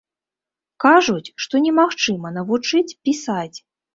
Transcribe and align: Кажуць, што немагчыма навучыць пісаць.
Кажуць, 0.85 1.33
што 1.43 1.55
немагчыма 1.65 2.33
навучыць 2.39 2.97
пісаць. 3.09 3.57